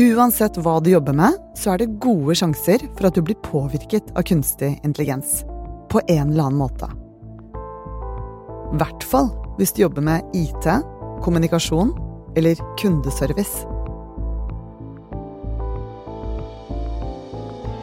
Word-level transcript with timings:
Uansett 0.00 0.56
hva 0.64 0.78
du 0.80 0.88
jobber 0.94 1.12
med, 1.12 1.34
så 1.58 1.74
er 1.74 1.82
det 1.82 1.98
gode 2.00 2.32
sjanser 2.38 2.80
for 2.96 3.08
at 3.08 3.16
du 3.18 3.20
blir 3.26 3.36
påvirket 3.44 4.06
av 4.16 4.24
kunstig 4.24 4.70
intelligens. 4.86 5.42
På 5.92 6.00
en 6.06 6.30
eller 6.30 6.46
annen 6.46 6.60
måte. 6.60 6.88
I 8.70 8.78
hvert 8.80 9.04
fall 9.04 9.28
hvis 9.58 9.74
du 9.76 9.82
jobber 9.82 10.06
med 10.06 10.30
IT, 10.32 10.68
kommunikasjon 11.20 11.90
eller 12.38 12.62
kundeservice. 12.80 13.66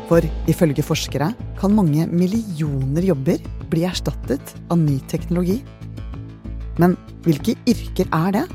For 0.07 0.25
ifølge 0.49 0.87
forskere 0.87 1.29
kan 1.59 1.77
mange 1.77 2.07
millioner 2.09 3.05
jobber 3.11 3.45
bli 3.69 3.85
erstattet 3.85 4.55
av 4.71 4.81
ny 4.81 4.97
teknologi. 5.11 5.59
Men 6.81 6.97
hvilke 7.27 7.59
yrker 7.69 8.09
er 8.23 8.39
det? 8.39 8.47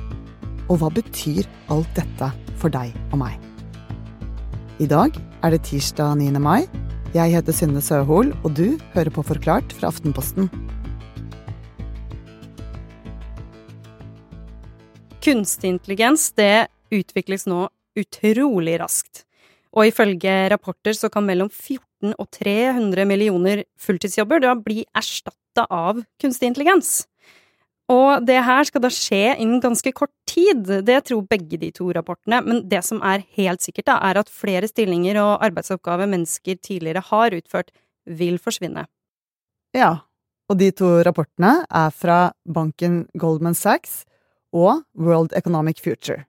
Og 0.67 0.83
hva 0.83 0.91
betyr 0.99 1.47
alt 1.71 1.95
dette 1.95 2.35
for 2.59 2.73
deg 2.75 2.91
og 3.13 3.23
meg? 3.23 3.52
I 4.83 4.87
dag 4.91 5.15
er 5.47 5.53
det 5.55 5.61
tirsdag 5.69 6.17
9. 6.19 6.41
mai. 6.43 6.65
Jeg 7.15 7.31
heter 7.37 7.55
Synne 7.55 7.79
Søhol, 7.85 8.33
og 8.43 8.55
du 8.57 8.81
hører 8.97 9.13
på 9.15 9.23
Forklart 9.23 9.71
fra 9.77 9.93
Aftenposten. 9.93 10.49
Kunstig 15.23 15.71
intelligens 15.71 16.25
det 16.35 16.67
utvikles 16.91 17.47
nå 17.47 17.69
utrolig 17.95 18.75
raskt. 18.83 19.23
Og 19.71 19.93
ifølge 19.93 20.35
rapporter 20.51 20.99
så 20.99 21.13
kan 21.13 21.29
mellom 21.31 21.53
14 21.53 22.17
og 22.17 22.27
300 22.35 23.07
millioner 23.07 23.63
fulltidsjobber 23.79 24.43
da 24.43 24.57
bli 24.59 24.83
erstatta 24.99 25.69
av 25.71 26.03
kunstig 26.19 26.51
intelligens. 26.51 27.05
Og 27.91 28.23
det 28.27 28.39
her 28.47 28.65
skal 28.65 28.85
da 28.85 28.91
skje 28.93 29.35
innen 29.35 29.61
ganske 29.61 29.91
kort 29.97 30.13
tid, 30.29 30.69
det 30.87 31.01
tror 31.09 31.25
begge 31.29 31.59
de 31.59 31.73
to 31.75 31.91
rapportene, 31.93 32.39
men 32.47 32.63
det 32.71 32.85
som 32.87 33.03
er 33.05 33.25
helt 33.37 33.65
sikkert, 33.65 33.89
da, 33.91 33.99
er 34.07 34.21
at 34.23 34.31
flere 34.33 34.71
stillinger 34.71 35.19
og 35.21 35.43
arbeidsoppgaver 35.45 36.09
mennesker 36.11 36.61
tidligere 36.63 37.03
har 37.11 37.35
utført, 37.37 37.73
vil 38.07 38.39
forsvinne. 38.43 38.87
Ja, 39.77 40.05
og 40.51 40.59
de 40.61 40.71
to 40.77 40.89
rapportene 41.07 41.63
er 41.69 41.93
fra 41.95 42.33
banken 42.45 43.07
Goldman 43.19 43.57
Sachs 43.59 44.03
og 44.53 44.85
World 44.99 45.35
Economic 45.37 45.81
Future. 45.83 46.25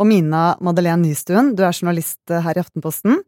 Og 0.00 0.08
Mina 0.08 0.54
Madeleine 0.64 1.02
Nystuen, 1.02 1.54
du 1.56 1.64
er 1.64 1.76
journalist 1.76 2.20
her 2.30 2.56
i 2.56 2.62
Aftenposten. 2.62 3.20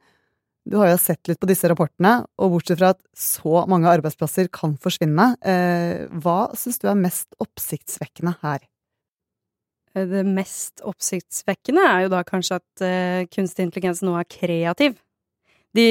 Du 0.68 0.76
har 0.78 0.92
jo 0.92 0.98
sett 1.00 1.26
litt 1.26 1.40
på 1.42 1.48
disse 1.50 1.66
rapportene, 1.70 2.20
og 2.38 2.52
bortsett 2.54 2.78
fra 2.78 2.92
at 2.94 3.00
så 3.18 3.64
mange 3.70 3.90
arbeidsplasser 3.90 4.46
kan 4.54 4.76
forsvinne, 4.78 5.32
eh, 5.42 6.04
hva 6.22 6.52
syns 6.58 6.78
du 6.78 6.86
er 6.90 6.98
mest 6.98 7.34
oppsiktsvekkende 7.42 8.36
her? 8.44 8.62
Eh, 9.94 10.06
det 10.06 10.22
mest 10.26 10.84
oppsiktsvekkende 10.86 11.82
er 11.82 12.04
jo 12.04 12.12
da 12.14 12.22
kanskje 12.26 12.60
at 12.60 12.84
uh, 12.84 13.24
kunstig 13.32 13.66
intelligens 13.66 14.04
nå 14.06 14.14
er 14.18 14.28
kreativ. 14.30 15.00
De, 15.74 15.86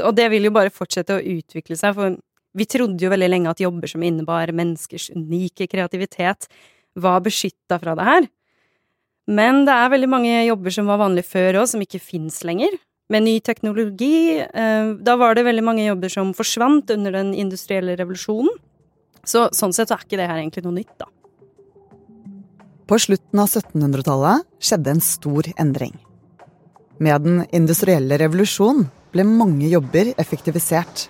og 0.00 0.16
det 0.16 0.26
vil 0.32 0.48
jo 0.48 0.54
bare 0.56 0.72
fortsette 0.72 1.14
å 1.14 1.22
utvikle 1.22 1.76
seg, 1.78 1.94
for 1.94 2.18
vi 2.58 2.66
trodde 2.66 3.04
jo 3.04 3.12
veldig 3.12 3.28
lenge 3.28 3.52
at 3.52 3.62
jobber 3.62 3.90
som 3.90 4.02
innebar 4.02 4.50
menneskers 4.56 5.10
unike 5.14 5.68
kreativitet, 5.70 6.48
var 6.98 7.22
beskytta 7.22 7.78
fra 7.78 7.94
det 7.94 8.08
her. 8.08 8.28
Men 9.28 9.66
det 9.68 9.74
er 9.76 9.92
veldig 9.92 10.08
mange 10.10 10.36
jobber 10.48 10.74
som 10.74 10.88
var 10.88 11.02
vanlige 11.02 11.28
før 11.28 11.60
òg, 11.60 11.68
som 11.70 11.82
ikke 11.84 12.00
fins 12.00 12.40
lenger. 12.48 12.74
Med 13.08 13.24
ny 13.24 13.38
teknologi 13.40 14.40
eh, 14.40 14.88
Da 15.00 15.16
var 15.16 15.36
det 15.36 15.46
veldig 15.46 15.64
mange 15.64 15.86
jobber 15.86 16.12
som 16.12 16.34
forsvant 16.36 16.90
under 16.92 17.14
den 17.16 17.32
industrielle 17.34 17.96
revolusjonen. 17.96 18.50
Så 19.24 19.48
sånn 19.56 19.72
sett 19.76 19.90
så 19.90 19.96
er 19.96 20.04
ikke 20.04 20.20
det 20.20 20.28
her 20.28 20.40
egentlig 20.40 20.64
noe 20.64 20.76
nytt, 20.76 20.92
da. 21.00 21.08
På 22.88 22.96
slutten 22.96 23.40
av 23.42 23.50
1700-tallet 23.50 24.46
skjedde 24.64 24.94
en 24.94 25.02
stor 25.04 25.48
endring. 25.60 25.96
Med 27.04 27.26
den 27.26 27.42
industrielle 27.52 28.16
revolusjonen 28.20 28.86
ble 29.12 29.26
mange 29.28 29.68
jobber 29.68 30.14
effektivisert. 30.16 31.08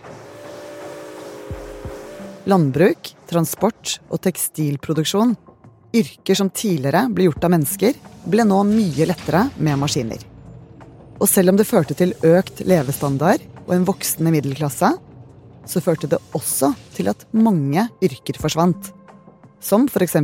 Landbruk, 2.50 3.12
transport 3.30 3.98
og 4.08 4.22
tekstilproduksjon 4.24 5.36
Yrker 5.96 6.36
som 6.36 6.50
tidligere 6.52 7.06
ble 7.08 7.28
gjort 7.28 7.46
av 7.46 7.54
mennesker, 7.54 7.94
ble 8.28 8.44
nå 8.44 8.58
mye 8.68 9.06
lettere 9.08 9.46
med 9.56 9.78
maskiner. 9.80 10.20
Og 11.18 11.26
selv 11.26 11.50
om 11.50 11.58
det 11.58 11.66
førte 11.66 11.96
til 11.98 12.14
økt 12.26 12.62
levestandard 12.66 13.42
og 13.66 13.74
en 13.74 13.86
voksende 13.88 14.32
middelklasse, 14.34 14.92
så 15.68 15.82
førte 15.84 16.08
det 16.08 16.20
også 16.36 16.72
til 16.94 17.10
at 17.10 17.26
mange 17.34 17.88
yrker 18.04 18.38
forsvant. 18.40 18.92
Som 19.60 19.88
f.eks. 19.90 20.16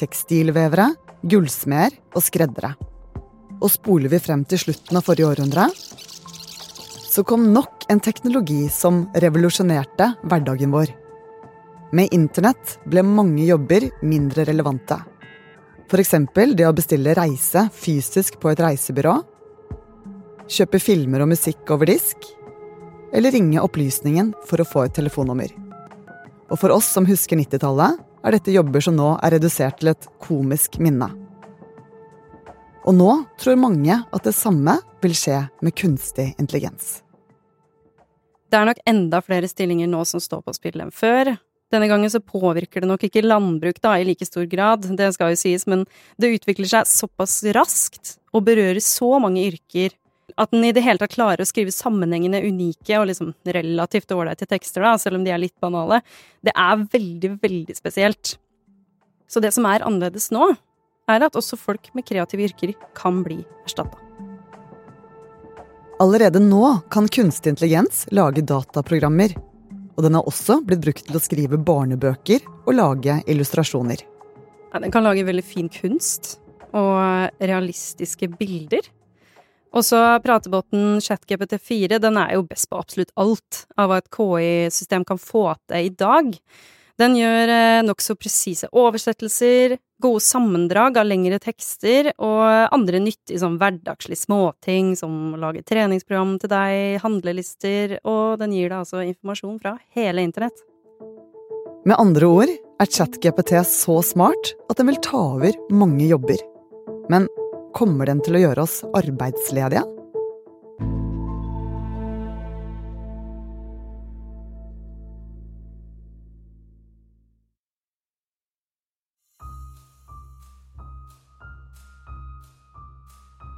tekstilvevere, 0.00 0.90
gullsmeder 1.22 1.94
og 2.16 2.24
skreddere. 2.26 2.74
Og 3.62 3.70
spoler 3.70 4.10
vi 4.10 4.18
frem 4.18 4.42
til 4.44 4.58
slutten 4.58 4.98
av 4.98 5.06
forrige 5.06 5.30
århundre, 5.30 5.68
så 7.12 7.22
kom 7.28 7.50
nok 7.52 7.86
en 7.92 8.00
teknologi 8.00 8.64
som 8.72 9.04
revolusjonerte 9.14 10.14
hverdagen 10.24 10.72
vår. 10.72 10.90
Med 11.92 12.14
internett 12.16 12.78
ble 12.88 13.04
mange 13.04 13.44
jobber 13.44 13.84
mindre 14.02 14.46
relevante. 14.48 14.96
F.eks. 15.92 16.14
det 16.56 16.64
å 16.64 16.72
bestille 16.72 17.12
reise 17.14 17.66
fysisk 17.76 18.40
på 18.40 18.48
et 18.48 18.62
reisebyrå. 18.64 19.18
Kjøpe 20.52 20.76
filmer 20.84 21.22
og 21.24 21.30
musikk 21.30 21.70
over 21.72 21.88
disk. 21.88 22.26
Eller 23.16 23.32
ringe 23.32 23.62
opplysningen 23.64 24.34
for 24.44 24.60
å 24.60 24.66
få 24.68 24.82
et 24.84 24.94
telefonnummer. 24.98 25.48
Og 26.52 26.58
for 26.60 26.74
oss 26.74 26.90
som 26.92 27.06
husker 27.08 27.38
90-tallet, 27.40 28.00
er 28.22 28.36
dette 28.36 28.52
jobber 28.52 28.84
som 28.84 28.98
nå 28.98 29.14
er 29.24 29.32
redusert 29.38 29.80
til 29.80 29.90
et 29.94 30.08
komisk 30.20 30.76
minne. 30.82 31.08
Og 32.84 32.92
nå 32.98 33.14
tror 33.40 33.56
mange 33.62 33.96
at 33.96 34.26
det 34.26 34.34
samme 34.36 34.76
vil 35.00 35.16
skje 35.16 35.38
med 35.64 35.76
kunstig 35.78 36.34
intelligens. 36.36 37.00
Det 38.52 38.60
er 38.60 38.68
nok 38.68 38.84
enda 38.84 39.22
flere 39.24 39.48
stillinger 39.48 39.88
nå 39.88 40.04
som 40.04 40.20
står 40.20 40.44
på 40.44 40.54
spill 40.58 40.84
enn 40.84 40.92
før, 40.92 41.32
denne 41.72 41.88
gangen 41.88 42.10
så 42.12 42.20
påvirker 42.20 42.84
det 42.84 42.88
nok 42.90 43.06
ikke 43.06 43.22
landbruk 43.24 43.78
da, 43.80 43.94
i 43.96 44.04
like 44.04 44.26
stor 44.28 44.44
grad, 44.44 44.84
det 44.98 45.08
skal 45.16 45.32
jo 45.32 45.40
sies, 45.40 45.64
men 45.64 45.86
det 46.20 46.34
utvikler 46.36 46.68
seg 46.68 46.90
såpass 46.90 47.38
raskt 47.56 48.18
og 48.36 48.44
berører 48.44 48.82
så 48.84 49.14
mange 49.22 49.46
yrker 49.48 49.94
at 50.40 50.52
den 50.54 50.64
i 50.64 50.72
det 50.74 50.84
hele 50.84 51.00
tatt 51.00 51.14
klarer 51.14 51.44
å 51.44 51.48
skrive 51.48 51.74
sammenhengende, 51.74 52.42
unike 52.44 52.98
og 53.00 53.08
liksom 53.10 53.32
relativt 53.44 54.14
ålreite 54.14 54.48
tekster, 54.48 54.84
da, 54.84 54.96
selv 55.00 55.18
om 55.18 55.26
de 55.26 55.34
er 55.34 55.42
litt 55.42 55.56
banale, 55.62 56.00
det 56.44 56.54
er 56.56 56.86
veldig, 56.92 57.34
veldig 57.42 57.76
spesielt. 57.76 58.36
Så 59.28 59.40
det 59.40 59.52
som 59.56 59.66
er 59.68 59.84
annerledes 59.86 60.30
nå, 60.34 60.52
er 61.10 61.26
at 61.26 61.36
også 61.38 61.58
folk 61.58 61.90
med 61.96 62.06
kreative 62.08 62.46
yrker 62.46 62.74
kan 62.96 63.22
bli 63.26 63.40
erstatta. 63.66 63.98
Allerede 66.02 66.40
nå 66.42 66.80
kan 66.90 67.06
kunstig 67.12 67.52
intelligens 67.52 68.06
lage 68.10 68.42
dataprogrammer 68.42 69.34
og 69.96 70.06
den 70.06 70.16
har 70.16 70.28
også 70.28 70.60
blitt 70.64 70.82
brukt 70.84 71.04
til 71.08 71.18
å 71.18 71.22
skrive 71.22 71.60
barnebøker 71.60 72.44
og 72.64 72.72
lage 72.76 73.18
illustrasjoner. 73.30 74.00
Ja, 74.72 74.80
den 74.80 74.92
kan 74.94 75.04
lage 75.04 75.26
veldig 75.28 75.44
fin 75.44 75.68
kunst 75.72 76.38
og 76.72 76.96
realistiske 77.42 78.30
bilder. 78.38 78.86
Og 79.72 79.84
så 79.86 79.98
pratebåten 80.24 81.00
ChatGPT4 81.00 81.98
den 82.02 82.18
er 82.20 82.34
jo 82.36 82.44
best 82.44 82.68
på 82.68 82.80
absolutt 82.80 83.12
alt 83.20 83.64
av 83.80 83.88
hva 83.88 84.02
et 84.02 84.10
KI-system 84.12 85.06
kan 85.08 85.20
få 85.20 85.52
til 85.70 85.88
i 85.88 85.92
dag. 85.96 86.34
Den 87.00 87.16
gjør 87.16 87.50
eh, 87.50 87.84
nokså 87.86 88.18
presise 88.20 88.68
oversettelser, 88.76 89.78
gode 90.02 90.20
sammendrag 90.22 90.98
av 91.00 91.06
lengre 91.08 91.38
tekster 91.40 92.10
og 92.12 92.42
andre 92.74 93.00
nyttige 93.00 93.40
sånn 93.40 93.56
hverdagslige 93.60 94.20
småting 94.26 94.92
som 94.98 95.32
å 95.32 95.40
lage 95.40 95.64
treningsprogram 95.66 96.36
til 96.42 96.52
deg, 96.52 97.00
handlelister, 97.02 97.96
og 98.04 98.42
den 98.42 98.52
gir 98.56 98.68
deg 98.68 98.82
altså 98.82 99.02
informasjon 99.06 99.58
fra 99.62 99.76
hele 99.96 100.26
internett. 100.26 100.66
Med 101.88 101.98
andre 101.98 102.28
ord 102.28 102.52
er 102.52 102.90
ChatGPT 102.90 103.56
så 103.66 104.02
smart 104.06 104.52
at 104.68 104.78
den 104.78 104.92
vil 104.92 105.00
ta 105.02 105.22
over 105.32 105.56
mange 105.74 106.04
jobber. 106.06 106.38
Men 107.10 107.26
kommer 107.74 108.08
den 108.08 108.22
til 108.24 108.38
å 108.38 108.42
gjøre 108.44 108.64
oss 108.66 108.80
arbeidsledige? 108.96 109.84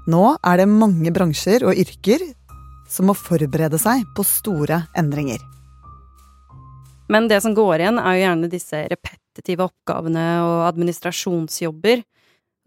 Nå 0.05 0.25
er 0.45 0.61
det 0.61 0.69
mange 0.69 1.09
bransjer 1.17 1.65
og 1.65 1.79
yrker 1.81 2.21
som 2.93 3.09
må 3.09 3.15
forberede 3.17 3.79
seg 3.81 4.03
på 4.17 4.25
store 4.29 4.83
endringer. 5.01 5.41
Men 7.09 7.29
det 7.29 7.41
som 7.45 7.55
går 7.57 7.81
igjen, 7.81 8.01
er 8.01 8.17
jo 8.17 8.25
gjerne 8.25 8.51
disse 8.53 8.83
repetitive 8.91 9.65
oppgavene 9.69 10.27
og 10.45 10.59
administrasjonsjobber. 10.69 12.05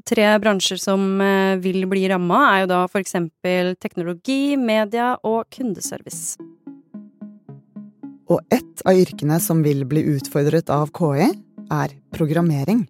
Tre 0.07 0.27
bransjer 0.39 0.79
som 0.79 1.21
eh, 1.21 1.57
vil 1.59 1.83
bli 1.89 2.05
ramma, 2.07 2.43
er 2.53 2.61
jo 2.63 2.69
da 2.71 2.83
for 2.87 3.03
eksempel 3.03 3.73
teknologi, 3.75 4.55
media 4.55 5.15
og 5.27 5.49
kundeservice. 5.51 6.37
Og 8.31 8.39
ett 8.51 8.83
av 8.87 8.95
yrkene 8.95 9.39
som 9.43 9.63
vil 9.63 9.83
bli 9.87 10.05
utfordret 10.15 10.71
av 10.71 10.91
KI, 10.95 11.27
er 11.67 11.91
programmering. 12.15 12.85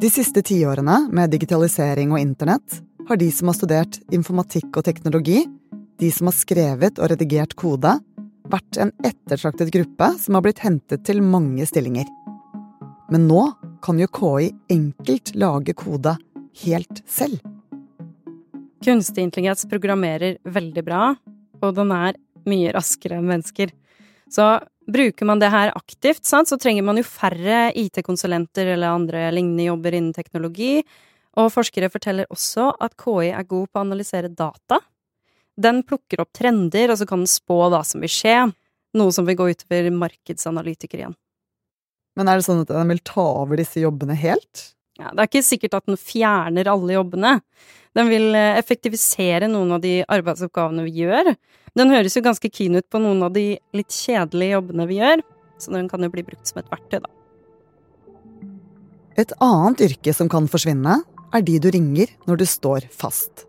De 0.00 0.08
siste 0.12 0.40
tiårene 0.44 1.06
med 1.12 1.32
digitalisering 1.32 2.12
og 2.12 2.20
internett 2.20 2.80
har 3.08 3.20
de 3.20 3.28
som 3.32 3.48
har 3.48 3.56
studert 3.56 4.00
informatikk 4.12 4.76
og 4.76 4.84
teknologi, 4.88 5.44
de 6.00 6.10
som 6.12 6.28
har 6.30 6.36
skrevet 6.36 7.00
og 7.00 7.12
redigert 7.12 7.52
kode, 7.56 7.92
vært 8.48 8.80
en 8.80 8.92
ettertraktet 9.04 9.72
gruppe 9.74 10.10
som 10.22 10.36
har 10.36 10.44
blitt 10.44 10.60
hentet 10.64 11.04
til 11.08 11.20
mange 11.24 11.64
stillinger. 11.68 12.08
Men 13.12 13.28
nå 13.28 13.42
kan 13.82 13.98
jo 14.00 14.08
KI 14.08 14.50
enkelt 14.72 15.34
lage 15.38 15.74
kode 15.76 16.16
helt 16.64 17.02
selv. 17.08 17.40
Kunstig 18.84 19.24
intelligens 19.24 19.66
programmerer 19.68 20.38
veldig 20.44 20.84
bra, 20.86 21.02
og 21.62 21.74
den 21.76 21.92
er 21.94 22.18
mye 22.46 22.72
raskere 22.76 23.18
enn 23.18 23.28
mennesker. 23.28 23.72
Så 24.30 24.46
bruker 24.86 25.26
man 25.26 25.40
det 25.42 25.50
her 25.50 25.72
aktivt, 25.74 26.24
sant, 26.26 26.48
så 26.48 26.58
trenger 26.60 26.86
man 26.86 27.00
jo 27.00 27.06
færre 27.06 27.70
IT-konsulenter 27.78 28.74
eller 28.74 28.94
andre 28.94 29.28
lignende 29.34 29.68
jobber 29.68 29.96
innen 29.96 30.14
teknologi. 30.16 30.80
Og 31.36 31.50
forskere 31.52 31.90
forteller 31.92 32.30
også 32.32 32.70
at 32.80 32.94
KI 33.00 33.32
er 33.34 33.48
god 33.48 33.68
på 33.68 33.80
å 33.80 33.84
analysere 33.84 34.32
data. 34.32 34.80
Den 35.56 35.82
plukker 35.88 36.22
opp 36.22 36.32
trender, 36.36 36.92
og 36.92 37.00
så 37.00 37.08
kan 37.08 37.24
den 37.24 37.30
spå 37.30 37.66
hva 37.72 37.82
som 37.84 38.04
vil 38.04 38.12
skje. 38.12 38.38
Noe 38.96 39.12
som 39.12 39.26
vil 39.28 39.36
gå 39.38 39.50
utover 39.52 39.90
markedsanalytikere 39.92 41.04
igjen. 41.04 41.16
Men 42.16 42.30
er 42.30 42.38
det 42.38 42.46
sånn 42.46 42.64
at 42.64 42.72
den 42.72 42.92
vil 42.94 43.02
ta 43.04 43.24
over 43.42 43.60
disse 43.60 43.82
jobbene 43.82 44.16
helt? 44.18 44.70
Ja, 44.96 45.10
det 45.12 45.20
er 45.20 45.28
ikke 45.28 45.44
sikkert 45.44 45.76
at 45.76 45.88
den 45.90 45.98
fjerner 46.00 46.70
alle 46.72 46.96
jobbene. 46.96 47.34
Den 47.96 48.08
vil 48.08 48.30
eh, 48.36 48.56
effektivisere 48.60 49.48
noen 49.52 49.74
av 49.76 49.82
de 49.84 49.98
arbeidsoppgavene 50.12 50.86
vi 50.86 51.02
gjør. 51.04 51.34
Den 51.76 51.92
høres 51.92 52.16
jo 52.16 52.24
ganske 52.24 52.48
keen 52.48 52.78
ut 52.78 52.86
på 52.92 53.00
noen 53.02 53.20
av 53.26 53.34
de 53.34 53.58
litt 53.76 53.92
kjedelige 53.92 54.56
jobbene 54.56 54.86
vi 54.88 55.00
gjør, 55.02 55.24
så 55.60 55.74
den 55.74 55.90
kan 55.92 56.04
jo 56.04 56.12
bli 56.12 56.24
brukt 56.24 56.48
som 56.48 56.62
et 56.62 56.72
verktøy, 56.72 57.02
da. 57.04 57.12
Et 59.16 59.32
annet 59.40 59.82
yrke 59.84 60.12
som 60.16 60.28
kan 60.32 60.48
forsvinne, 60.48 61.00
er 61.34 61.44
de 61.44 61.58
du 61.60 61.68
ringer 61.72 62.12
når 62.28 62.40
du 62.40 62.46
står 62.48 62.86
fast. 62.92 63.44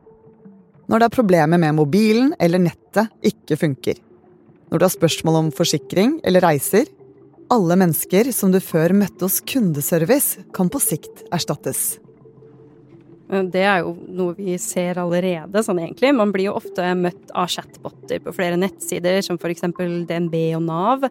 Når 0.88 1.00
det 1.00 1.08
er 1.08 1.16
problemer 1.16 1.60
med 1.60 1.76
mobilen 1.76 2.34
eller 2.40 2.64
nettet 2.64 3.12
ikke 3.28 3.60
funker. 3.60 4.00
Når 4.72 4.80
du 4.80 4.86
har 4.88 4.94
spørsmål 4.94 5.40
om 5.42 5.50
forsikring 5.56 6.18
eller 6.28 6.44
reiser, 6.44 6.88
alle 7.54 7.78
mennesker 7.80 8.32
som 8.36 8.52
du 8.54 8.60
før 8.64 8.94
møtte 8.98 9.28
hos 9.28 9.40
kundeservice, 9.48 10.44
kan 10.56 10.70
på 10.72 10.82
sikt 10.84 11.24
erstattes. 11.34 11.98
Det 13.28 13.64
er 13.68 13.82
jo 13.84 13.92
noe 14.16 14.38
vi 14.38 14.56
ser 14.62 15.00
allerede, 15.02 15.60
sånn 15.64 15.82
egentlig. 15.84 16.14
Man 16.16 16.32
blir 16.32 16.48
jo 16.48 16.56
ofte 16.60 16.86
møtt 16.96 17.34
av 17.36 17.50
chatboter 17.52 18.22
på 18.24 18.34
flere 18.36 18.60
nettsider, 18.60 19.20
som 19.26 19.40
eksempel 19.52 20.06
DNB 20.08 20.38
og 20.56 20.64
Nav. 20.64 21.04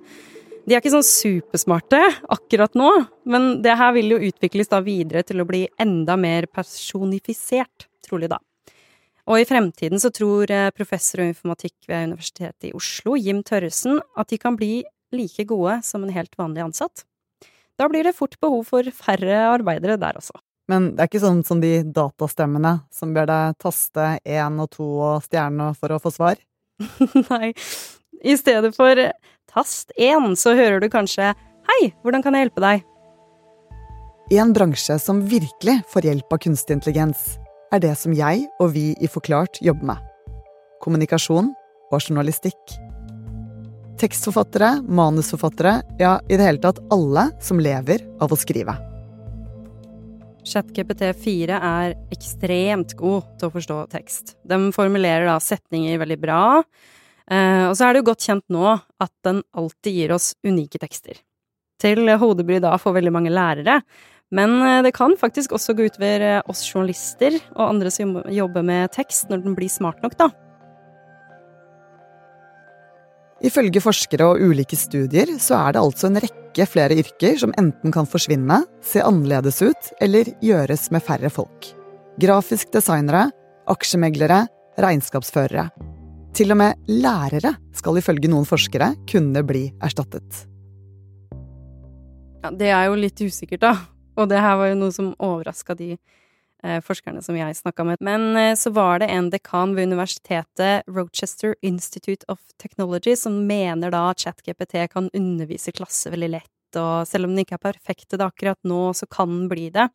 De 0.67 0.75
er 0.75 0.81
ikke 0.81 0.95
sånn 0.97 1.07
supersmarte 1.07 2.01
akkurat 2.33 2.73
nå, 2.75 2.89
men 3.29 3.61
det 3.63 3.77
her 3.79 3.93
vil 3.95 4.17
jo 4.17 4.23
utvikles 4.31 4.73
da 4.73 4.81
videre 4.83 5.23
til 5.29 5.45
å 5.45 5.49
bli 5.49 5.67
enda 5.79 6.17
mer 6.19 6.49
personifisert, 6.49 7.87
trolig 8.07 8.33
da. 8.33 8.41
Og 9.27 9.43
i 9.43 9.47
fremtiden 9.47 10.01
så 10.01 10.13
tror 10.15 10.51
eh, 10.55 10.73
professor 10.75 11.25
og 11.25 11.33
informatikk 11.33 11.89
ved 11.91 12.13
Universitetet 12.13 12.69
i 12.69 12.75
Oslo, 12.79 13.17
Jim 13.19 13.43
Tørresen, 13.47 13.99
at 14.17 14.31
de 14.31 14.39
kan 14.39 14.59
bli 14.59 14.85
like 15.17 15.47
gode 15.49 15.81
som 15.87 16.05
en 16.05 16.13
helt 16.15 16.35
vanlig 16.39 16.65
ansatt. 16.65 17.05
Da 17.77 17.89
blir 17.93 18.07
det 18.07 18.17
fort 18.17 18.39
behov 18.41 18.65
for 18.69 18.89
færre 18.95 19.43
arbeidere 19.51 19.99
der 20.01 20.19
også. 20.21 20.37
Men 20.71 20.91
det 20.97 21.05
er 21.05 21.11
ikke 21.11 21.23
sånn 21.23 21.45
som 21.47 21.61
de 21.63 21.85
datastemmene 21.95 22.81
som 22.95 23.13
ber 23.15 23.29
deg 23.31 23.59
taste 23.63 24.17
én 24.27 24.59
og 24.63 24.73
to 24.75 24.87
og 24.97 25.27
stjerne 25.27 25.71
for 25.79 25.95
å 25.95 26.01
få 26.03 26.11
svar? 26.15 26.41
Nei. 27.31 27.53
I 28.27 28.35
stedet 28.39 28.73
for 28.75 28.99
tast 29.53 29.93
én, 30.01 30.35
så 30.35 30.57
hører 30.57 30.83
du 30.83 30.91
kanskje 30.93 31.35
Hei, 31.67 31.91
hvordan 32.03 32.23
kan 32.23 32.37
jeg 32.37 32.47
hjelpe 32.47 32.63
deg? 32.63 32.85
I 34.31 34.39
En 34.43 34.53
bransje 34.55 34.97
som 35.03 35.23
virkelig 35.31 35.81
får 35.91 36.09
hjelp 36.09 36.35
av 36.35 36.41
kunstig 36.43 36.79
intelligens, 36.79 37.37
er 37.75 37.83
det 37.83 37.93
som 37.99 38.15
jeg 38.15 38.47
og 38.63 38.73
vi 38.75 38.89
i 39.03 39.11
Forklart 39.11 39.61
jobber 39.63 39.93
med. 39.93 40.03
Kommunikasjon 40.83 41.53
og 41.91 41.99
journalistikk. 42.01 42.77
Tekstforfattere, 43.97 44.83
manusforfattere, 44.89 45.79
ja, 45.99 46.19
i 46.29 46.37
det 46.37 46.45
hele 46.45 46.61
tatt 46.61 46.83
alle 46.93 47.31
som 47.41 47.61
lever 47.63 48.03
av 48.21 48.33
å 48.33 48.37
skrive. 48.37 48.75
ChatGPT 50.47 51.09
4 51.25 51.57
er 51.57 51.95
ekstremt 52.15 52.93
god 52.99 53.25
til 53.41 53.49
å 53.49 53.55
forstå 53.55 53.79
tekst. 53.95 54.35
De 54.47 54.59
formulerer 54.77 55.25
da 55.27 55.39
setninger 55.43 55.97
veldig 56.03 56.19
bra, 56.23 56.43
eh, 57.31 57.65
og 57.71 57.75
så 57.75 57.89
er 57.89 57.95
det 57.95 58.05
jo 58.05 58.11
godt 58.13 58.29
kjent 58.29 58.45
nå 58.53 58.77
at 58.77 59.13
den 59.25 59.43
alltid 59.57 59.97
gir 59.97 60.15
oss 60.15 60.35
unike 60.47 60.79
tekster. 60.83 61.17
Til 61.81 62.07
hodebry 62.21 62.61
da 62.61 62.77
for 62.81 62.97
veldig 62.97 63.17
mange 63.17 63.33
lærere, 63.33 63.81
men 64.31 64.61
eh, 64.61 64.83
det 64.85 64.93
kan 64.93 65.17
faktisk 65.17 65.57
også 65.57 65.73
gå 65.73 65.89
utover 65.89 66.21
eh, 66.21 66.43
oss 66.45 66.67
journalister 66.69 67.41
og 67.57 67.69
andre 67.71 67.91
som 67.95 68.19
jobber 68.29 68.63
med 68.67 68.93
tekst, 68.93 69.31
når 69.33 69.47
den 69.49 69.57
blir 69.57 69.73
smart 69.73 70.05
nok, 70.05 70.21
da. 70.21 70.31
Ifølge 73.45 73.83
forskere 73.85 74.31
og 74.31 74.41
ulike 74.41 74.79
studier 74.81 75.35
så 75.43 75.59
er 75.67 75.77
det 75.77 75.83
altså 75.83 76.09
en 76.09 76.21
rekke 76.25 76.67
flere 76.71 76.97
yrker 76.97 77.37
som 77.43 77.53
enten 77.61 77.93
kan 77.93 78.09
forsvinne, 78.09 78.63
se 78.81 79.03
annerledes 79.05 79.61
ut 79.61 79.91
eller 80.01 80.31
gjøres 80.41 80.89
med 80.95 81.05
færre 81.05 81.29
folk. 81.33 81.69
Grafisk 82.23 82.73
designere, 82.73 83.27
aksjemeglere, 83.69 84.47
regnskapsførere. 84.81 85.69
Til 86.37 86.53
og 86.53 86.61
med 86.63 86.89
lærere 86.89 87.53
skal 87.77 88.01
ifølge 88.01 88.31
noen 88.33 88.49
forskere 88.49 88.95
kunne 89.09 89.45
bli 89.45 89.67
erstattet. 89.85 90.47
Ja, 92.41 92.53
det 92.53 92.73
er 92.73 92.89
jo 92.89 92.97
litt 93.01 93.21
usikkert, 93.21 93.65
da. 93.65 93.75
Og 94.17 94.31
det 94.33 94.41
her 94.41 94.57
var 94.57 94.71
jo 94.71 94.81
noe 94.81 94.95
som 94.97 95.13
overraska 95.21 95.77
de 95.77 95.97
forskerne 96.85 97.23
som 97.25 97.37
jeg 97.39 97.59
snakka 97.59 97.85
med. 97.87 98.03
Men 98.05 98.37
eh, 98.39 98.55
så 98.59 98.73
var 98.75 99.01
det 99.03 99.11
en 99.13 99.31
dekan 99.33 99.75
ved 99.77 99.91
universitetet, 99.91 100.87
Rochester 100.91 101.55
Institute 101.63 102.27
of 102.33 102.41
Technology, 102.63 103.17
som 103.19 103.45
mener 103.49 103.95
da 103.95 104.09
at 104.11 104.25
ChatGPT 104.25 104.87
kan 104.93 105.11
undervise 105.17 105.75
klasse 105.77 106.13
veldig 106.13 106.33
lett, 106.39 106.79
og 106.79 107.07
selv 107.09 107.29
om 107.29 107.35
den 107.35 107.45
ikke 107.45 107.59
er 107.59 107.67
perfekt 107.69 108.09
til 108.11 108.21
det 108.21 108.27
akkurat 108.27 108.61
nå, 108.67 108.91
så 108.97 109.09
kan 109.11 109.31
den 109.33 109.47
bli 109.53 109.69
det. 109.75 109.89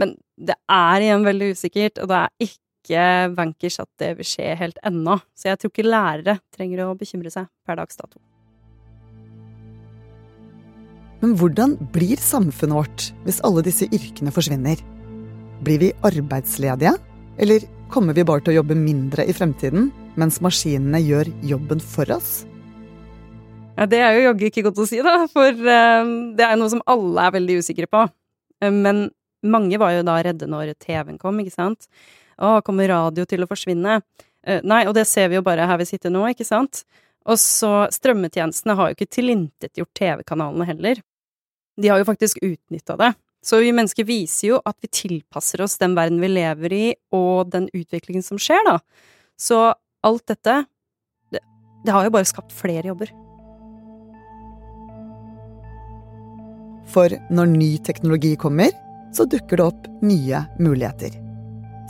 Men 0.00 0.16
det 0.40 0.56
er 0.72 1.04
igjen 1.04 1.24
veldig 1.26 1.52
usikkert, 1.54 2.02
og 2.02 2.10
det 2.10 2.20
er 2.20 2.48
ikke 2.48 3.06
bankers 3.36 3.78
at 3.82 3.90
det 4.02 4.14
vil 4.18 4.26
skje 4.26 4.52
helt 4.58 4.80
ennå. 4.86 5.20
Så 5.38 5.52
jeg 5.52 5.60
tror 5.60 5.72
ikke 5.72 5.86
lærere 5.86 6.38
trenger 6.54 6.86
å 6.86 6.94
bekymre 6.98 7.30
seg 7.32 7.46
per 7.66 7.78
dags 7.78 8.00
dato. 8.00 8.18
Men 11.22 11.36
hvordan 11.38 11.76
blir 11.94 12.18
samfunnet 12.18 12.74
vårt 12.74 13.04
hvis 13.22 13.38
alle 13.46 13.62
disse 13.62 13.86
yrkene 13.94 14.32
forsvinner? 14.34 14.80
Blir 15.62 15.78
vi 15.78 15.92
arbeidsledige, 16.02 16.96
eller 17.38 17.62
kommer 17.90 18.16
vi 18.16 18.24
bare 18.26 18.42
til 18.42 18.50
å 18.50 18.56
jobbe 18.56 18.74
mindre 18.74 19.22
i 19.30 19.34
fremtiden, 19.36 19.92
mens 20.18 20.40
maskinene 20.42 20.98
gjør 20.98 21.30
jobben 21.46 21.78
for 21.78 22.10
oss? 22.10 22.40
Ja, 23.76 23.86
det 23.86 24.00
er 24.02 24.16
jo 24.16 24.24
jaggu 24.24 24.48
ikke 24.48 24.64
godt 24.66 24.82
å 24.82 24.88
si, 24.90 24.98
da, 25.06 25.20
for 25.30 25.54
uh, 25.54 26.10
det 26.34 26.48
er 26.48 26.58
noe 26.58 26.72
som 26.72 26.82
alle 26.90 27.28
er 27.28 27.36
veldig 27.38 27.60
usikre 27.62 27.86
på. 27.86 28.02
Uh, 28.58 28.74
men 28.74 29.06
mange 29.46 29.78
var 29.78 29.94
jo 29.94 30.02
da 30.10 30.18
redde 30.26 30.50
når 30.50 30.74
TV-en 30.82 31.22
kom, 31.22 31.38
ikke 31.38 31.54
sant? 31.54 31.86
Å, 32.42 32.58
kommer 32.66 32.90
radio 32.90 33.28
til 33.30 33.46
å 33.46 33.50
forsvinne? 33.50 34.00
Uh, 34.42 34.58
nei, 34.66 34.82
og 34.90 34.98
det 34.98 35.06
ser 35.06 35.30
vi 35.30 35.38
jo 35.38 35.46
bare 35.46 35.70
her 35.70 35.78
vi 35.78 35.86
sitter 35.94 36.10
nå, 36.10 36.26
ikke 36.34 36.48
sant? 36.48 36.82
Og 37.22 37.38
så 37.38 37.84
strømmetjenestene 37.94 38.74
har 38.74 38.90
jo 38.90 38.98
ikke 38.98 39.14
tilintetgjort 39.14 39.94
TV-kanalene 39.94 40.72
heller. 40.74 41.06
De 41.78 41.86
har 41.86 42.02
jo 42.02 42.10
faktisk 42.10 42.42
utnytta 42.42 42.98
det 42.98 43.14
så 43.42 43.58
vi 43.58 43.72
mennesker 43.74 44.06
viser 44.06 44.52
jo 44.52 44.60
at 44.64 44.76
vi 44.82 44.90
tilpasser 44.92 45.64
oss 45.64 45.78
den 45.82 45.96
verden 45.98 46.20
vi 46.22 46.30
lever 46.30 46.74
i, 46.76 46.84
og 47.14 47.50
den 47.50 47.66
utviklingen 47.74 48.22
som 48.22 48.38
skjer, 48.40 48.62
da. 48.68 48.78
Så 49.38 49.72
alt 50.06 50.24
dette 50.30 50.62
det, 51.34 51.42
det 51.82 51.94
har 51.94 52.06
jo 52.06 52.14
bare 52.14 52.28
skapt 52.28 52.54
flere 52.54 52.92
jobber. 52.92 53.10
For 56.92 57.12
når 57.32 57.50
ny 57.50 57.72
teknologi 57.82 58.34
kommer, 58.38 58.70
så 59.16 59.26
dukker 59.28 59.58
det 59.58 59.66
opp 59.66 59.88
nye 60.04 60.44
muligheter. 60.60 61.16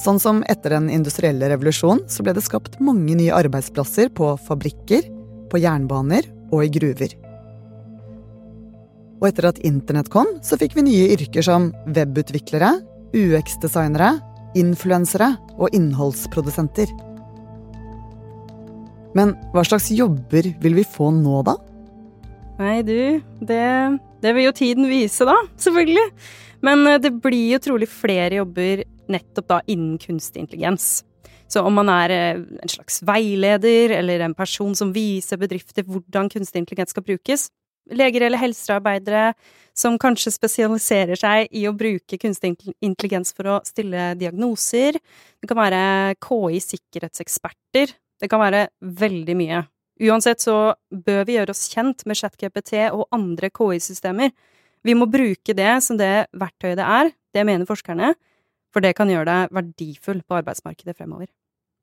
Sånn 0.02 0.18
som 0.22 0.40
etter 0.50 0.72
den 0.74 0.88
industrielle 0.90 1.50
revolusjonen 1.52 2.06
så 2.10 2.24
ble 2.24 2.34
det 2.34 2.44
skapt 2.46 2.80
mange 2.82 3.14
nye 3.18 3.34
arbeidsplasser 3.36 4.08
på 4.16 4.32
fabrikker, 4.48 5.04
på 5.52 5.60
jernbaner 5.60 6.26
og 6.50 6.64
i 6.64 6.72
gruver. 6.72 7.12
Og 9.22 9.28
etter 9.28 9.46
at 9.52 9.60
internett 9.62 10.10
kom, 10.10 10.26
så 10.42 10.58
fikk 10.58 10.74
vi 10.74 10.82
nye 10.82 11.12
yrker 11.14 11.46
som 11.46 11.70
webutviklere, 11.94 12.72
UX-designere, 13.14 14.16
influensere 14.58 15.28
og 15.54 15.70
innholdsprodusenter. 15.76 16.90
Men 19.14 19.36
hva 19.54 19.62
slags 19.68 19.92
jobber 19.94 20.48
vil 20.64 20.74
vi 20.74 20.86
få 20.88 21.12
nå, 21.14 21.44
da? 21.46 21.54
Nei, 22.58 22.80
du, 22.82 23.22
det, 23.46 23.62
det 24.26 24.34
vil 24.34 24.48
jo 24.48 24.56
tiden 24.58 24.90
vise, 24.90 25.22
da. 25.28 25.38
Selvfølgelig. 25.60 26.08
Men 26.66 26.82
eh, 26.90 26.98
det 27.02 27.14
blir 27.22 27.54
jo 27.54 27.62
trolig 27.62 27.88
flere 27.90 28.40
jobber 28.40 28.82
nettopp 29.12 29.48
da 29.54 29.62
innen 29.70 29.98
kunstig 30.02 30.42
intelligens. 30.42 31.04
Så 31.52 31.62
om 31.62 31.74
man 31.78 31.90
er 31.92 32.14
eh, 32.16 32.42
en 32.64 32.74
slags 32.74 33.02
veileder 33.06 33.94
eller 33.98 34.26
en 34.26 34.34
person 34.34 34.74
som 34.78 34.90
viser 34.94 35.38
bedrifter 35.38 35.86
hvordan 35.86 36.30
kunstig 36.32 36.62
intelligens 36.62 36.94
skal 36.94 37.06
brukes, 37.06 37.50
leger 37.90 38.26
eller 38.26 38.40
helsearbeidere, 38.40 39.32
som 39.74 39.96
kanskje 40.00 40.34
spesialiserer 40.34 41.18
seg 41.18 41.52
i 41.56 41.64
å 41.68 41.74
bruke 41.76 42.18
kunstig 42.20 42.54
intelligens 42.84 43.32
for 43.34 43.48
å 43.48 43.60
stille 43.66 44.12
diagnoser. 44.20 44.98
Det 45.40 45.48
kan 45.48 45.58
være 45.58 45.82
KI-sikkerhetseksperter. 46.22 47.94
Det 48.20 48.30
kan 48.30 48.42
være 48.42 48.66
veldig 48.80 49.36
mye. 49.38 49.62
Uansett 50.02 50.42
så 50.42 50.74
bør 50.90 51.24
vi 51.28 51.36
gjøre 51.36 51.54
oss 51.54 51.68
kjent 51.72 52.04
med 52.08 52.18
ChatGPT 52.18 52.74
og 52.90 53.06
andre 53.14 53.50
KI-systemer. 53.54 54.32
Vi 54.82 54.96
må 54.98 55.06
bruke 55.10 55.54
det 55.54 55.72
som 55.84 55.98
det 55.98 56.26
verktøyet 56.34 56.80
det 56.80 56.86
er, 56.86 57.12
det 57.32 57.46
mener 57.46 57.68
forskerne, 57.68 58.12
for 58.72 58.84
det 58.84 58.96
kan 58.98 59.10
gjøre 59.10 59.28
deg 59.28 59.54
verdifull 59.54 60.22
på 60.26 60.40
arbeidsmarkedet 60.40 60.96
fremover. 60.96 61.28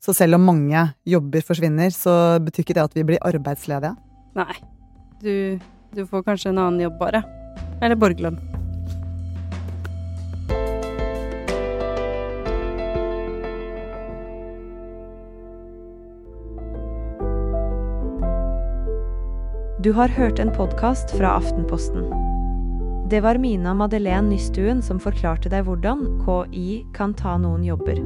Så 0.03 0.15
selv 0.15 0.37
om 0.37 0.45
mange 0.47 0.83
jobber 1.07 1.43
forsvinner, 1.43 1.91
så 1.95 2.39
betyr 2.43 2.63
ikke 2.63 2.75
det 2.77 2.85
at 2.85 2.95
vi 2.95 3.05
blir 3.07 3.23
arbeidsledige? 3.27 3.95
Nei. 4.39 4.55
Du, 5.19 5.59
du 5.91 6.05
får 6.05 6.23
kanskje 6.23 6.49
en 6.49 6.57
annen 6.57 6.81
jobb, 6.81 6.99
bare. 6.99 7.23
Eller 7.81 7.95
borgerlønn. 7.95 8.39
Du 19.79 19.93
har 19.95 20.07
hørt 20.07 20.39
en 20.39 20.51
podkast 20.51 21.11
fra 21.17 21.37
Aftenposten. 21.37 22.03
Det 23.09 23.21
var 23.21 23.37
Mina 23.37 23.73
Madeleine 23.73 24.29
Nystuen 24.29 24.81
som 24.83 24.99
forklarte 24.99 25.49
deg 25.49 25.63
hvordan 25.65 26.03
KI 26.25 26.83
kan 26.93 27.15
ta 27.15 27.37
noen 27.39 27.63
jobber. 27.63 28.01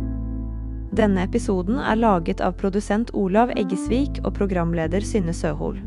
Denne 0.93 1.25
episoden 1.25 1.81
er 1.81 1.97
laget 1.97 2.45
av 2.45 2.53
produsent 2.61 3.09
Olav 3.17 3.49
Eggesvik 3.57 4.21
og 4.21 4.35
programleder 4.37 5.01
Synne 5.01 5.33
Søhol. 5.33 5.81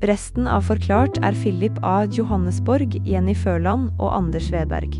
Resten 0.00 0.46
av 0.48 0.62
Forklart 0.64 1.18
er 1.20 1.36
Philip 1.36 1.76
A. 1.84 2.06
Johannesborg, 2.08 2.94
Jenny 3.04 3.34
Førland 3.36 3.90
og 4.00 4.14
Anders 4.16 4.46
Vedberg. 4.48 4.94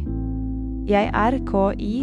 Jeg 0.91 1.09
er 1.17 1.37
KI, 1.49 2.03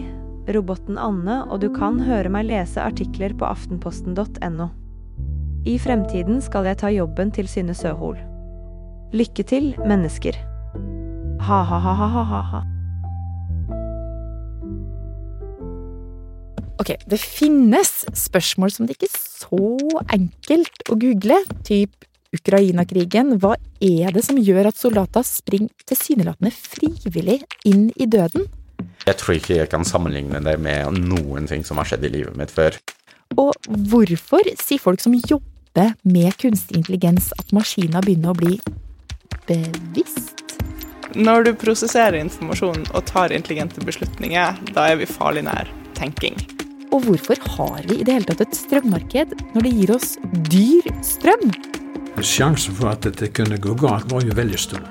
roboten 0.55 0.97
Anne, 0.97 1.43
og 1.45 1.61
du 1.61 1.67
kan 1.75 1.99
høre 2.01 2.31
meg 2.33 2.47
lese 2.49 2.81
artikler 2.81 3.35
på 3.37 3.45
aftenposten.no. 3.45 4.69
I 5.69 5.75
fremtiden 5.77 6.41
skal 6.41 6.65
jeg 6.65 6.79
ta 6.81 6.89
jobben 6.89 7.29
til 7.37 7.45
Synne 7.51 7.77
Søhol. 7.77 8.17
Lykke 9.13 9.45
til, 9.45 9.69
mennesker. 9.85 10.33
Ha-ha-ha-ha-ha-ha. 11.45 12.65
Ok, 16.81 16.95
det 17.05 17.21
finnes 17.21 17.93
spørsmål 18.17 18.73
som 18.73 18.89
det 18.89 18.97
ikke 18.97 19.11
er 19.11 19.21
så 19.21 20.03
enkelt 20.17 20.87
å 20.89 20.97
google, 20.97 21.43
typ 21.61 21.93
Ukraina-krigen. 22.37 23.35
Hva 23.41 23.55
er 23.83 24.13
det 24.15 24.23
som 24.25 24.39
gjør 24.39 24.71
at 24.71 24.79
soldater 24.79 25.25
springer 25.27 25.73
tilsynelatende 25.89 26.53
frivillig 26.53 27.41
inn 27.67 27.89
i 27.97 28.07
døden? 28.09 28.47
Jeg 29.07 29.19
tror 29.21 29.37
ikke 29.37 29.59
jeg 29.59 29.69
kan 29.71 29.85
sammenligne 29.87 30.41
det 30.45 30.57
med 30.61 30.97
noen 31.01 31.47
ting 31.49 31.63
som 31.65 31.79
har 31.81 31.89
skjedd 31.89 32.05
i 32.07 32.13
livet 32.19 32.37
mitt 32.39 32.53
før. 32.53 32.77
Og 33.35 33.53
hvorfor 33.91 34.47
sier 34.59 34.81
folk 34.81 35.03
som 35.03 35.15
jobber 35.17 35.93
med 36.07 36.35
kunstig 36.41 36.79
intelligens 36.79 37.31
at 37.37 37.53
maskiner 37.55 38.03
begynner 38.05 38.33
å 38.33 38.37
bli 38.37 38.57
bevisst? 39.47 40.33
Når 41.17 41.47
du 41.47 41.51
prosesserer 41.57 42.19
informasjon 42.19 42.83
og 42.91 43.05
tar 43.09 43.33
intelligente 43.33 43.81
beslutninger, 43.85 44.59
da 44.75 44.89
er 44.91 44.99
vi 44.99 45.07
farlig 45.09 45.45
nær 45.47 45.71
tenking. 45.97 46.35
Og 46.91 47.03
hvorfor 47.07 47.39
har 47.57 47.87
vi 47.89 47.99
i 47.99 48.05
det 48.05 48.13
hele 48.15 48.27
tatt 48.29 48.43
et 48.45 48.59
strømmarked 48.59 49.33
når 49.55 49.65
det 49.65 49.73
gir 49.79 49.95
oss 49.95 50.13
dyr 50.51 50.87
strøm? 51.05 51.49
Sjansen 52.25 52.73
for 52.73 52.89
at 52.89 53.03
dette 53.05 53.29
kunne 53.29 53.59
gå 53.61 53.75
galt, 53.77 54.07
var 54.09 54.23
jo 54.25 54.33
veldig 54.37 54.57
stor. 54.57 54.81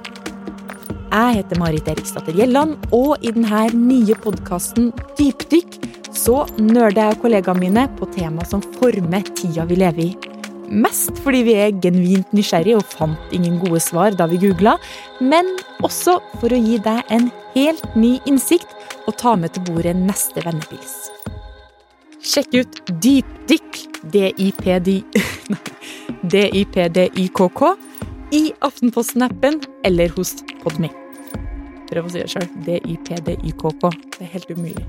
Jeg 1.11 1.39
heter 1.41 1.59
Marit 1.59 1.89
Eriksdatter 1.91 2.37
Gjelland, 2.37 2.77
og 2.95 3.19
i 3.25 3.33
denne 3.35 3.65
nye 3.75 4.15
podkasten 4.23 4.93
Dypdykk 5.19 5.79
så 6.15 6.45
nerder 6.61 7.03
jeg 7.03 7.17
og 7.17 7.25
kollegaene 7.25 7.63
mine 7.65 7.85
på 7.99 8.07
tema 8.15 8.47
som 8.47 8.63
former 8.79 9.27
tida 9.35 9.67
vi 9.67 9.79
lever 9.81 10.05
i. 10.05 10.11
Mest 10.71 11.19
fordi 11.23 11.43
vi 11.47 11.55
er 11.59 11.75
genuint 11.83 12.31
nysgjerrige 12.35 12.79
og 12.79 12.89
fant 12.95 13.35
ingen 13.35 13.59
gode 13.63 13.81
svar 13.83 14.15
da 14.19 14.27
vi 14.31 14.41
googla, 14.43 14.77
men 15.19 15.51
også 15.87 16.19
for 16.41 16.55
å 16.55 16.63
gi 16.63 16.79
deg 16.83 17.15
en 17.15 17.31
helt 17.57 17.87
ny 17.99 18.17
innsikt 18.27 18.71
og 19.07 19.19
ta 19.19 19.35
med 19.39 19.55
til 19.55 19.67
bordet 19.67 19.97
neste 19.99 20.43
vennepils. 20.47 21.11
Sjekk 22.27 22.55
ut 22.59 22.83
Dypdykk, 23.03 23.83
D-I-P-D-Y-K-K, 26.23 27.73
i 28.35 28.53
Aftenposten-appen 28.67 29.61
eller 29.87 30.11
hos 30.17 30.35
Podme. 30.63 30.91
Prøv 31.87 32.09
å 32.09 32.11
si 32.11 32.23
det 32.23 32.31
sjøl. 32.33 32.49
D-I-P-D-Y-K-K. 32.67 33.91
Det 34.19 34.25
er 34.27 34.33
helt 34.35 34.51
umulig. 34.51 34.87